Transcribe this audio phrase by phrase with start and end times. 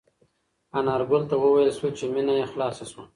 [0.77, 3.03] انارګل ته وویل شول چې مېنه یې خلاصه شوه.